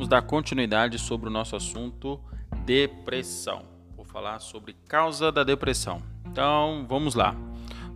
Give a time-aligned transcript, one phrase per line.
[0.00, 2.18] Vamos dar continuidade sobre o nosso assunto
[2.64, 3.66] depressão.
[3.94, 6.02] Vou falar sobre causa da depressão.
[6.24, 7.36] Então, vamos lá.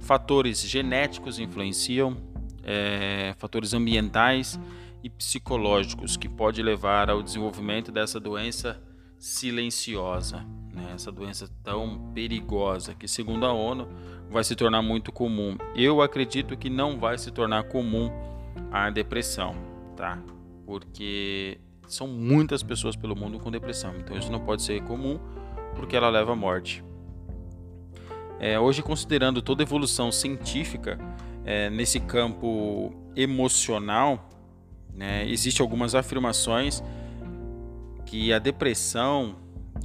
[0.01, 2.15] Fatores genéticos influenciam,
[2.63, 4.61] é, fatores ambientais
[5.03, 8.79] e psicológicos que pode levar ao desenvolvimento dessa doença
[9.19, 10.45] silenciosa,
[10.75, 10.93] né?
[10.95, 13.89] essa doença tão perigosa que, segundo a ONU,
[14.29, 15.57] vai se tornar muito comum.
[15.75, 18.11] Eu acredito que não vai se tornar comum
[18.71, 19.57] a depressão,
[19.97, 20.23] tá?
[20.67, 25.19] Porque são muitas pessoas pelo mundo com depressão, então isso não pode ser comum
[25.75, 26.85] porque ela leva à morte.
[28.39, 30.99] É, hoje, considerando toda evolução científica
[31.45, 34.29] é, nesse campo emocional,
[34.93, 36.83] né, existem algumas afirmações
[38.05, 39.37] que a depressão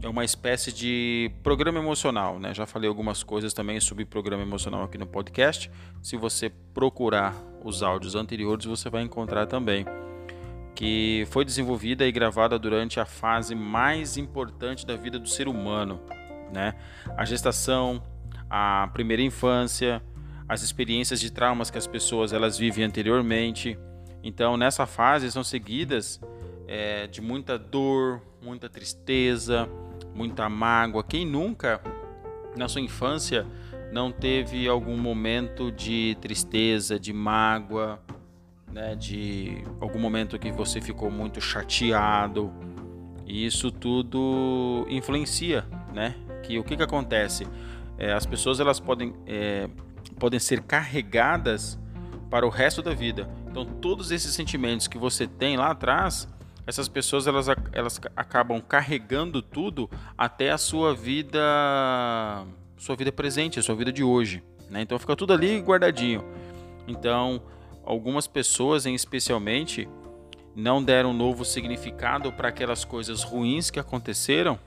[0.01, 2.39] é uma espécie de programa emocional.
[2.39, 2.53] Né?
[2.53, 5.69] Já falei algumas coisas também sobre programa emocional aqui no podcast.
[6.01, 9.85] Se você procurar os áudios anteriores, você vai encontrar também.
[10.75, 15.99] Que foi desenvolvida e gravada durante a fase mais importante da vida do ser humano,
[16.53, 16.75] né?
[17.17, 18.01] A gestação,
[18.49, 20.01] a primeira infância,
[20.47, 23.77] as experiências de traumas que as pessoas elas vivem anteriormente.
[24.23, 26.19] Então, nessa fase são seguidas
[26.67, 29.69] é, de muita dor, muita tristeza,
[30.13, 31.03] muita mágoa.
[31.03, 31.81] Quem nunca,
[32.55, 33.45] na sua infância,
[33.91, 37.99] não teve algum momento de tristeza, de mágoa,
[38.71, 42.51] né, de algum momento que você ficou muito chateado?
[43.25, 46.15] E isso tudo influencia, né?
[46.43, 47.45] Que o que, que acontece?
[47.97, 49.69] É, as pessoas elas podem, é,
[50.17, 51.77] podem ser carregadas
[52.29, 53.29] para o resto da vida.
[53.49, 56.27] Então todos esses sentimentos que você tem lá atrás
[56.69, 61.39] essas pessoas elas, elas acabam carregando tudo até a sua vida
[62.77, 64.81] sua vida presente, a sua vida de hoje, né?
[64.81, 66.23] Então fica tudo ali guardadinho.
[66.87, 67.41] Então,
[67.89, 69.89] algumas pessoas, em especialmente,
[70.55, 74.59] não deram novo significado para aquelas coisas ruins que aconteceram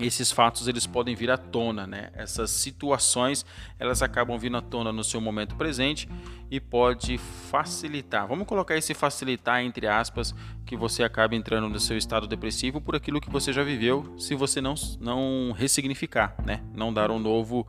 [0.00, 2.10] esses fatos eles podem vir à tona, né?
[2.14, 3.44] Essas situações
[3.78, 6.08] elas acabam vindo à tona no seu momento presente
[6.50, 8.26] e pode facilitar.
[8.26, 12.96] Vamos colocar esse facilitar entre aspas que você acaba entrando no seu estado depressivo por
[12.96, 16.62] aquilo que você já viveu, se você não não ressignificar, né?
[16.74, 17.66] Não dar um novo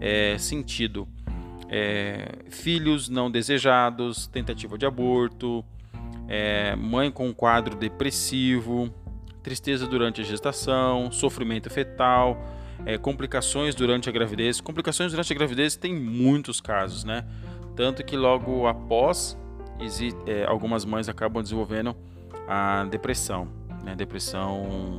[0.00, 1.06] é, sentido.
[1.70, 5.64] É, filhos não desejados, tentativa de aborto,
[6.26, 8.92] é, mãe com quadro depressivo,
[9.42, 12.38] tristeza durante a gestação, sofrimento fetal,
[12.84, 14.60] é, complicações durante a gravidez.
[14.60, 17.24] Complicações durante a gravidez tem muitos casos, né?
[17.74, 19.38] Tanto que logo após,
[20.26, 21.96] é, algumas mães acabam desenvolvendo
[22.46, 23.48] a depressão,
[23.84, 23.94] né?
[23.94, 24.98] Depressão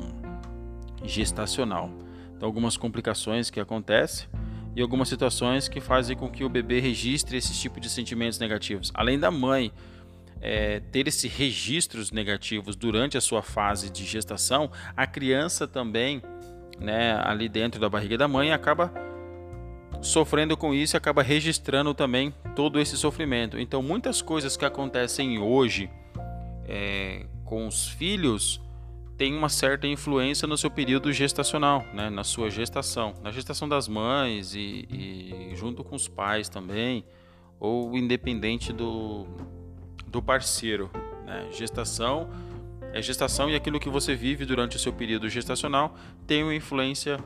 [1.03, 1.89] gestacional.
[2.35, 4.27] Então, algumas complicações que acontecem
[4.75, 8.91] e algumas situações que fazem com que o bebê registre esse tipo de sentimentos negativos.
[8.93, 9.71] Além da mãe
[10.41, 16.21] é, ter esses registros negativos durante a sua fase de gestação, a criança também,
[16.79, 18.93] né, ali dentro da barriga da mãe, acaba
[20.01, 23.59] sofrendo com isso acaba registrando também todo esse sofrimento.
[23.59, 25.89] Então, muitas coisas que acontecem hoje
[26.67, 28.61] é, com os filhos
[29.19, 33.85] têm uma certa influência no seu período gestacional, né, na sua gestação, na gestação das
[33.85, 37.03] mães e, e junto com os pais também,
[37.59, 39.27] ou independente do,
[40.07, 40.89] do parceiro.
[41.25, 41.49] Né?
[41.51, 42.29] Gestação
[42.93, 45.93] é gestação e aquilo que você vive durante o seu período gestacional
[46.25, 47.19] tem uma influência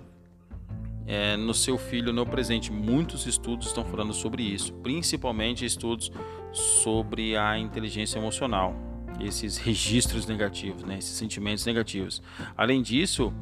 [1.05, 2.71] é, no seu filho no presente.
[2.71, 6.11] Muitos estudos estão falando sobre isso, principalmente estudos
[6.51, 8.75] sobre a inteligência emocional,
[9.25, 10.97] esses registros negativos, né?
[10.97, 12.21] esses sentimentos negativos.
[12.57, 13.33] Além disso,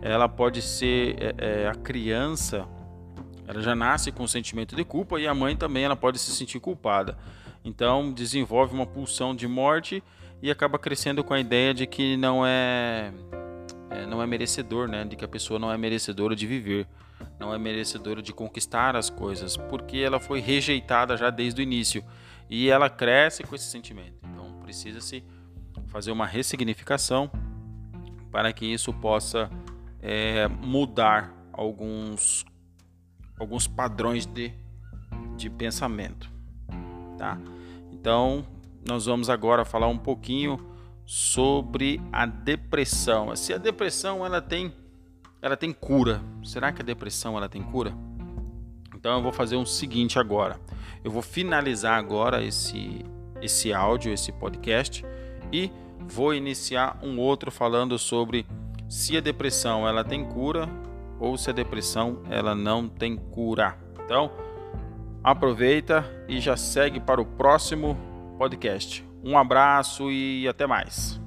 [0.00, 2.66] ela pode ser é, é, a criança,
[3.46, 6.30] ela já nasce com um sentimento de culpa e a mãe também ela pode se
[6.32, 7.16] sentir culpada.
[7.64, 10.02] Então desenvolve uma pulsão de morte
[10.42, 13.12] e acaba crescendo com a ideia de que não é,
[13.90, 15.04] é, não é merecedor, né?
[15.04, 16.86] De que a pessoa não é merecedora de viver,
[17.40, 22.04] não é merecedora de conquistar as coisas, porque ela foi rejeitada já desde o início
[22.50, 24.33] e ela cresce com esse sentimento.
[24.64, 25.22] Então precisa se
[25.86, 27.30] fazer uma ressignificação
[28.30, 29.50] para que isso possa
[30.00, 32.44] é, mudar alguns
[33.38, 34.52] alguns padrões de,
[35.36, 36.30] de pensamento,
[37.18, 37.36] tá?
[37.90, 38.46] Então,
[38.88, 40.58] nós vamos agora falar um pouquinho
[41.04, 43.34] sobre a depressão.
[43.34, 44.72] Se a depressão ela tem
[45.42, 46.22] ela tem cura.
[46.42, 47.92] Será que a depressão ela tem cura?
[48.94, 50.58] Então eu vou fazer o seguinte agora.
[51.02, 53.04] Eu vou finalizar agora esse
[53.44, 55.04] esse áudio, esse podcast
[55.52, 55.70] e
[56.00, 58.46] vou iniciar um outro falando sobre
[58.88, 60.68] se a depressão ela tem cura
[61.18, 63.78] ou se a depressão ela não tem cura.
[64.04, 64.30] Então,
[65.22, 67.96] aproveita e já segue para o próximo
[68.38, 69.04] podcast.
[69.22, 71.23] Um abraço e até mais.